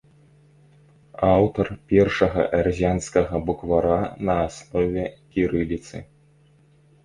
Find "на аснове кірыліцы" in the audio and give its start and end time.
4.27-6.07